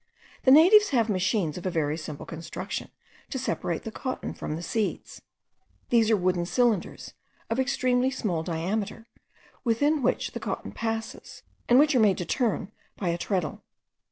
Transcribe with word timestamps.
The 0.45 0.49
natives 0.51 0.89
have 0.89 1.09
machines 1.11 1.59
of 1.59 1.65
a 1.67 1.69
very 1.69 1.95
simple 1.95 2.25
construction 2.25 2.89
to 3.29 3.37
separate 3.37 3.83
the 3.83 3.91
cotton 3.91 4.33
from 4.33 4.55
the 4.55 4.63
seeds. 4.63 5.21
These 5.91 6.09
are 6.09 6.17
wooden 6.17 6.47
cylinders 6.47 7.13
of 7.51 7.59
extremely 7.59 8.09
small 8.09 8.41
diameter, 8.41 9.05
within 9.63 10.01
which 10.01 10.31
the 10.31 10.39
cotton 10.39 10.71
passes, 10.71 11.43
and 11.69 11.77
which 11.77 11.93
are 11.93 11.99
made 11.99 12.17
to 12.17 12.25
turn 12.25 12.71
by 12.97 13.09
a 13.09 13.17
treadle. 13.19 13.61